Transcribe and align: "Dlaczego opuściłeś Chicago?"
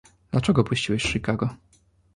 "Dlaczego 0.31 0.61
opuściłeś 0.61 1.03
Chicago?" 1.03 1.49